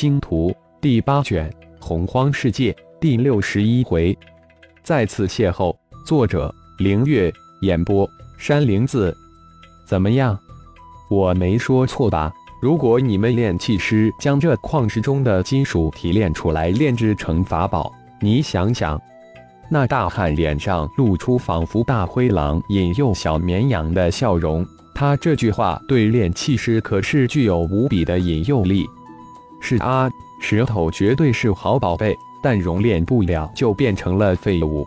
[0.00, 1.50] 星图》第八卷
[1.84, 4.16] 《洪荒世界》第六十一回，
[4.84, 5.74] 再次邂逅。
[6.06, 7.32] 作者：凌月，
[7.62, 8.08] 演播：
[8.38, 9.12] 山灵子。
[9.88, 10.38] 怎么样？
[11.10, 12.32] 我没说错吧？
[12.62, 18.96] 如果你们炼气师将这矿石中的金属提炼出来，炼制成法宝，你想想。
[19.68, 24.64] 那大汉脸上露出仿佛大灰狼引诱小绵羊的笑容。
[24.94, 28.86] 他这句话对炼气师可是具有无比的引诱力。
[29.60, 34.86] 是啊，石头绝对是好宝贝，但熔炼不了就变成了废物。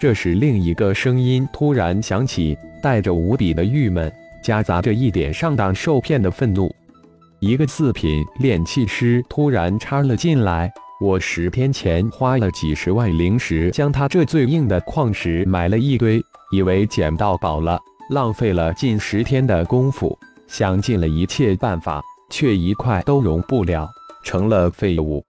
[0.00, 4.10] 这时，另一个声音突然响起，带着无比的郁闷，
[4.42, 6.72] 夹杂着一点上当受骗的愤怒。
[7.40, 16.22] 一个四品炼气师突然插了进来：“我十天前花了几十万灵石，将他这最硬的矿石买了一堆，
[16.52, 17.78] 以为捡到宝了，
[18.10, 23.88] 浪费了近十天的功夫，想尽了一切办法。”却一块都融不了，
[24.22, 25.24] 成了废物。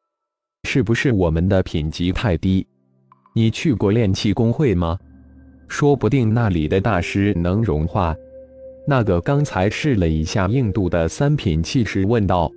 [0.68, 2.66] 是不是我们的品级太低？
[3.34, 4.98] 你去过炼气工会吗？
[5.68, 8.16] 说不定那里的大师能融化。
[8.88, 12.52] 那个刚才试了一下硬度的三品气师问道。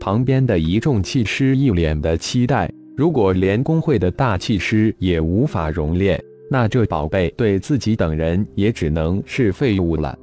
[0.00, 2.70] 旁边的一众气师一脸的期待。
[2.96, 6.20] 如果连工会的大气师也无法熔炼，
[6.50, 10.18] 那这宝贝对自己等人也只能是废物了。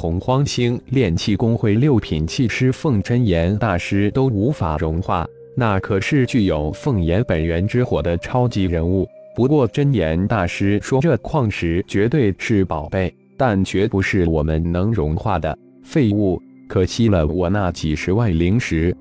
[0.00, 9.04] 洪荒星炼气工会六品气师凤真言大师都无法融化，那可是具有凤炎本源之火的超级人物。
[9.34, 18.96] 不过真言大师说这矿石绝对是宝贝，但绝不是我们能融化的废物，可惜了我那几十万灵石。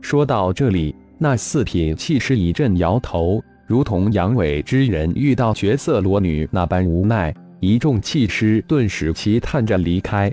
[0.00, 7.34] 说到这里，那四品气师一阵摇头，如同阳痿之人遇到绝色裸女那般无奈。
[7.60, 10.32] 一众气师顿时齐叹着离开。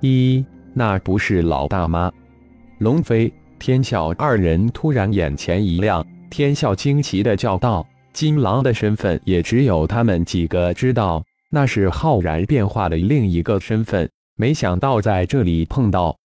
[0.00, 2.12] 一，那不是老大吗？
[2.78, 14.08] 龙飞、天啸二人突然眼前一亮，天啸惊奇的叫道：“金狼的身份也只有他们几个知道，那是浩然变化的另一个身份。
[14.36, 16.16] 没想到在这里碰到。”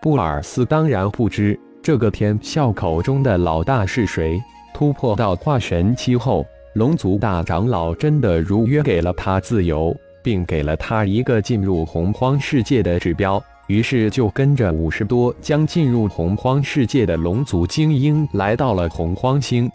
[0.00, 4.40] 布尔斯当然不知这个天啸口中的老大是谁。
[4.72, 6.46] 突破到化神期后。
[6.74, 19.68] 龙族大长老真的如约给了他自由，并给了他一个进入洪荒世界的指标，于是就跟着五十多将进入洪荒世界的龙族精英来到了洪荒星。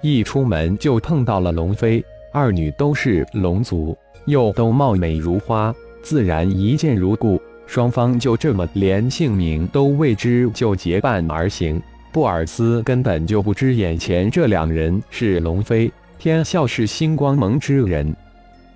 [0.00, 3.96] 一出门就碰到了龙飞二女，都是龙族，
[4.26, 7.40] 又都貌美如花，自然一见如故。
[7.66, 11.82] 双方就这么连姓名都未知就结伴而行。
[12.12, 15.90] 布尔斯根本就不知眼前这两人是龙飞。
[16.18, 18.14] 天啸是星光盟之人，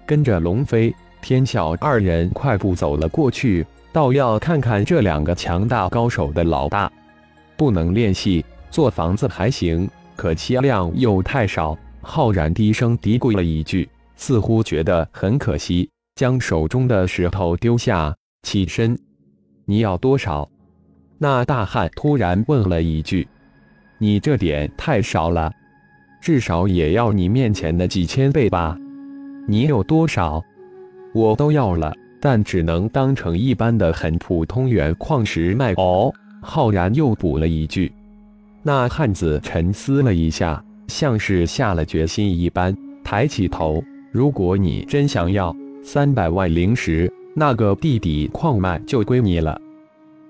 [0.07, 6.91] 跟着龙飞、天啸二人快步走了过去，倒要看看这两个强大高手的老大。
[7.57, 11.77] 不能练习做房子还行，可漆量又太少。
[12.01, 18.97] 浩然低声嘀咕了一句，似乎觉得很可惜，将手中的石头丢下，起身
[19.67, 20.49] ：“你要多少？”
[21.19, 23.27] 那大汉突然问了一句
[23.99, 25.53] ：“你这点太少了。”
[26.23, 28.79] 至少也要你面前的几千倍吧？
[29.49, 30.41] 你有多少？
[31.13, 35.73] 我都要了，但只能当成一般的很普通原矿石卖。
[35.73, 37.91] 哦，浩然又补了一句。
[38.63, 42.73] 那汉子沉思了一下，像是下了决心一般，
[43.03, 45.53] 抬起头：“如果你真想要
[45.83, 49.61] 三百万灵石，那个地底矿脉就归你了。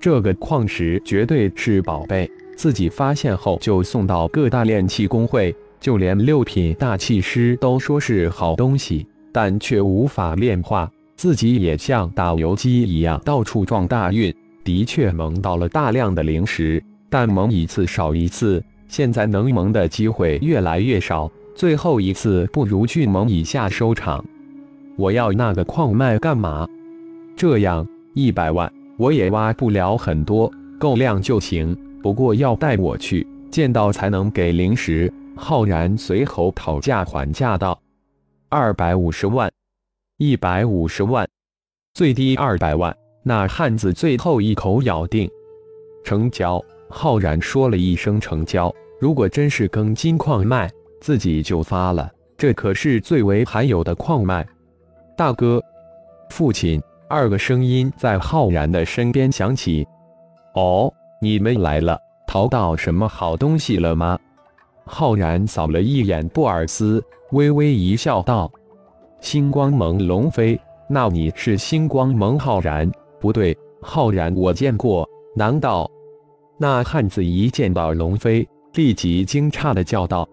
[0.00, 2.26] 这个矿石绝对是宝贝，
[2.56, 10.88] 自己发现后就送到各大炼器工会。”就连六品大气师都说是好东西，但却无法炼化。
[11.16, 14.32] 自己也像打游击一样到处撞大运，
[14.62, 18.62] 的确蒙到了大量的灵石，但蒙一次少一次。
[18.86, 24.24] 现在能蒙的机会越来越少，最后一次不如去蒙一下收场。
[24.96, 26.64] 我要那个矿脉干嘛？
[27.34, 27.84] 这样
[28.14, 30.48] 一百万我也挖不了很多，
[30.78, 31.76] 够量就行。
[32.00, 35.12] 不过要带我去见到才能给灵石。
[35.36, 37.80] 浩然随后讨价还价道
[38.48, 39.50] ：“二百五十万，
[40.18, 41.26] 一百五十万，
[41.94, 42.94] 最低二百万。”
[43.24, 45.30] 那汉子最后一口咬定
[46.04, 46.62] 成交。
[46.90, 48.72] 浩然说了一声“成交”。
[49.00, 50.70] 如果真是庚金矿脉，
[51.00, 52.10] 自己就发了。
[52.36, 54.46] 这可是最为罕有的矿脉。
[55.16, 55.62] 大哥，
[56.30, 59.86] 父亲，二个声音在浩然的身边响起
[60.54, 64.18] ：“哦，你们来了，淘到什么好东西了吗？”
[64.84, 68.50] 浩然扫了一眼布尔斯，微微一笑，道
[69.20, 72.90] ：“星光盟龙飞，那你是星光盟浩然？
[73.20, 75.08] 不对，浩然我见过。
[75.34, 75.90] 难道
[76.58, 80.28] 那汉子一见到龙飞，立即惊诧的叫道：“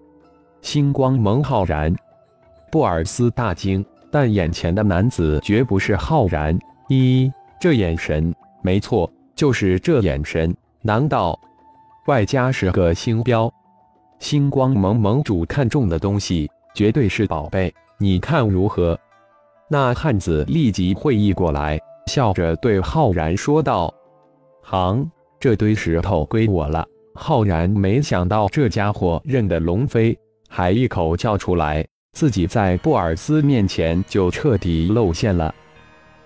[0.62, 1.96] 星光蒙浩然！”
[2.72, 6.58] 布尔斯大惊，但眼前的男子绝不是浩然。
[6.88, 10.54] 一，这眼神，没错，就是这眼神。
[10.82, 11.40] 难道
[12.08, 13.52] 外加是个星标？
[14.20, 19.00] 星光盟盟主看中的东西，绝对是宝贝，你看如何？
[19.70, 23.94] 那汉子立即会意过来，笑着对浩然说道
[24.62, 26.86] ：“行，这堆石头归我了。”
[27.16, 30.18] 浩然没想到这家伙认得龙飞，
[30.48, 31.86] 还一口叫出来。
[32.14, 35.54] 自己在布尔斯面前就彻底露馅了。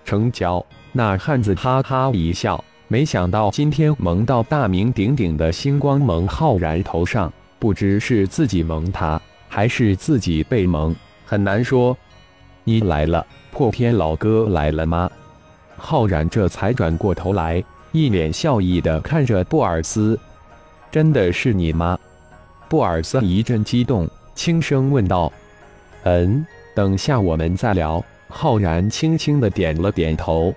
[0.04, 0.64] 成交！
[0.92, 7.32] 那汉子哈哈一笑，没想到今天蒙到大名鼎鼎的星光盟浩然头上，
[7.64, 9.18] 不知是自己蒙他，
[9.48, 10.94] 还是自己被蒙，
[11.24, 11.96] 很难说。
[12.62, 15.10] 你来了，破天老哥来了吗？
[15.74, 20.20] 浩然这才转过头来，一脸笑意的看着布尔斯
[20.92, 21.98] ：“真的是你吗？”
[22.68, 25.32] 布尔斯一阵激动，轻声问道。
[26.02, 26.44] 嗯，
[26.74, 28.04] 等下我们再聊。
[28.28, 30.54] 浩然轻轻的点了点头。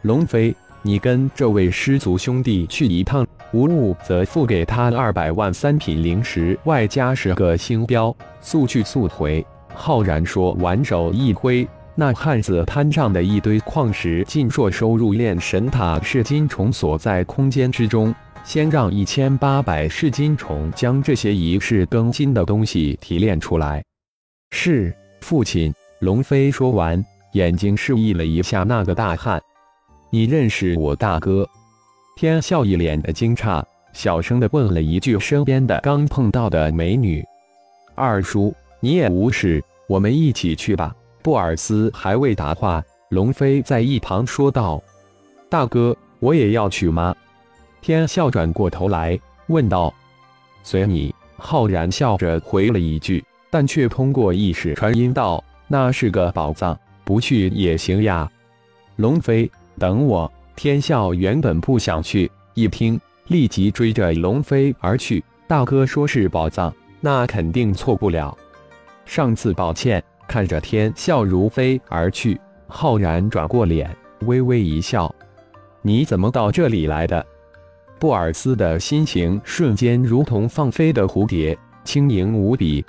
[0.00, 0.52] 龙飞，
[0.82, 9.44] 你跟这位师族兄弟去一趟，无误则付给他二百万三品灵石，外加十个星标，速去速回。
[9.74, 18.14] 浩然说完，手一挥，那汉子摊上的一堆矿石尽数收入炼神塔噬金虫所在空间之中。
[18.44, 23.80] 先让一千八百噬金虫将这些仪式更新的东西提炼出来。
[24.50, 27.04] 是父亲，龙飞说完，
[27.34, 29.40] 眼睛示意了一下那个大汉
[30.10, 31.48] ：“你认识我大哥？”
[32.14, 33.62] 天笑一脸的惊诧，
[33.92, 37.24] 小声的问了一句身边的刚碰到的美女
[37.96, 44.80] ：“二叔，你也无事，我们一起去吧。”布尔斯还未答话，龙飞在一旁说道
[45.48, 47.14] ：“大哥，我也要去吗？”
[47.80, 49.18] 天笑转过头来
[49.48, 49.92] 问道
[50.62, 53.24] ：“随你。”浩然笑着回了一句。
[53.50, 58.30] 但却通过意识传音道：“那是个宝藏，不去也行呀。”
[58.96, 60.32] 龙飞，等我。
[60.56, 65.22] 天笑原本不想去，一听，立即追着龙飞而去。
[65.46, 68.36] 大哥说是宝藏，那肯定错不了。
[69.04, 70.02] 上次抱歉。
[70.28, 75.14] 看着天笑如飞而去，浩然转过脸，微微一笑
[75.82, 77.26] ：“你怎么到这里来的？”
[78.00, 82.82] 布尔斯的心情瞬间如同放飞的蝴蝶，轻盈无比。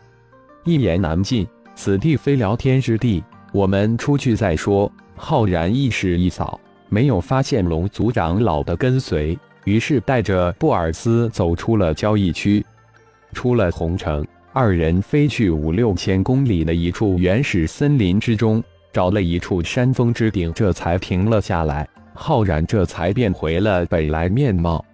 [0.63, 1.45] 一言难尽，
[1.75, 3.21] 此地非聊天之地，
[3.51, 4.89] 我们出去再说。
[5.18, 6.57] 浩然意识一扫，
[6.93, 12.63] 没有发现龙族长老的跟随，于是带着布尔斯走出了交易区，
[13.33, 14.23] 出了红城。
[14.51, 21.89] 二人飞去五六千公里的一处原始森林之中，找了一处山峰之顶，这才停了下来。
[22.13, 24.85] 浩然这才变回了本来面貌。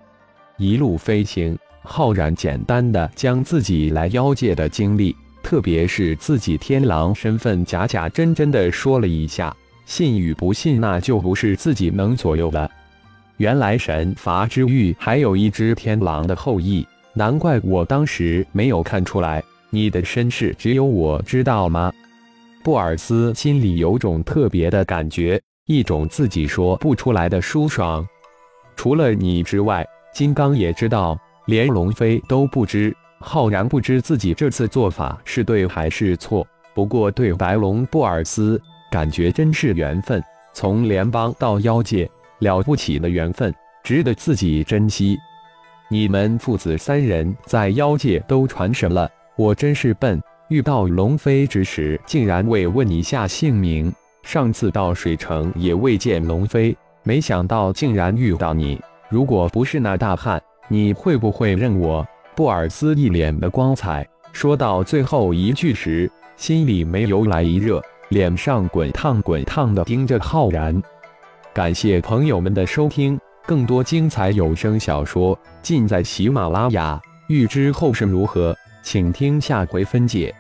[0.58, 5.14] 一路飞行，浩然简单的将自己来妖界的经历。
[5.44, 9.54] 特别是自己天狼身份假假真真的说了一下，
[9.90, 12.70] 信与不信那就不是自己能左右的。
[13.38, 19.44] 原来神罚之域还有一只天狼的后裔，难怪我当时没有看出来。
[19.72, 21.92] 你的身世只有我知道吗？
[22.64, 28.08] 布尔斯心里有种特别的感觉，一种自己说不出来的舒爽。
[28.76, 29.84] 除了你之外，
[30.14, 32.96] 金刚也知道，连龙飞都不知。
[33.20, 43.54] 浩然不知自己这次做法是对还是错，不过对白龙布尔斯感觉真是缘分，从联邦到妖界，了不起的缘分，
[43.84, 45.18] 值得自己珍惜。
[45.90, 53.94] 你们父子三人在妖界都传神了，我真是笨，遇到龙飞之时竟然未问一下姓名。
[54.24, 58.80] 上次到水城也未见龙飞，没想到竟然遇到你。
[59.10, 62.06] 如果不是那大汉，你会不会认我？
[62.36, 70.82] 布尔斯一脸的光彩，说到最后一句时，心里没由来一热，脸上滚烫滚烫的盯着浩然。
[71.54, 77.00] 感谢朋友们的收听，更多精彩有声小说尽在喜马拉雅。
[77.28, 80.34] 欲知后事如何，请听下回分解。